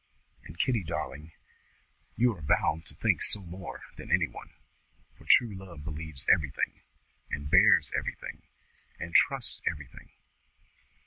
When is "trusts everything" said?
9.13-10.09